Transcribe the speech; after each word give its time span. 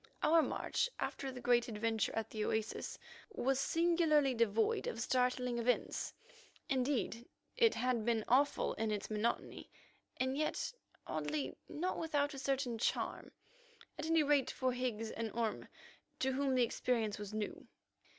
Our 0.23 0.41
march, 0.41 0.89
after 0.97 1.31
the 1.31 1.41
great 1.41 1.67
adventure 1.67 2.11
at 2.15 2.31
the 2.31 2.43
oasis, 2.43 2.97
was 3.31 3.59
singularly 3.59 4.33
devoid 4.33 4.87
of 4.87 4.99
startling 4.99 5.59
events. 5.59 6.11
Indeed, 6.67 7.27
it 7.55 7.75
had 7.75 8.03
been 8.03 8.25
awful 8.27 8.73
in 8.73 8.89
its 8.89 9.11
monotony, 9.11 9.69
and 10.17 10.35
yet, 10.35 10.73
oddly 11.05 11.45
enough, 11.49 11.55
not 11.69 11.99
without 11.99 12.33
a 12.33 12.39
certain 12.39 12.79
charm—at 12.79 14.07
any 14.07 14.23
rate 14.23 14.49
for 14.49 14.73
Higgs 14.73 15.11
and 15.11 15.31
Orme, 15.33 15.67
to 16.17 16.31
whom 16.31 16.55
the 16.55 16.63
experience 16.63 17.19
was 17.19 17.31
new. 17.31 17.67